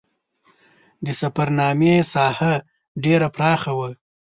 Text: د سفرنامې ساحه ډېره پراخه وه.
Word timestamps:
د 1.05 1.07
سفرنامې 1.21 1.95
ساحه 2.13 2.53
ډېره 3.03 3.27
پراخه 3.35 3.71
وه. 3.77 3.89